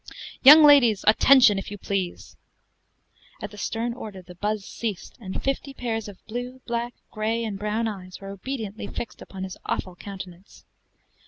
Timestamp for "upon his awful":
9.21-9.95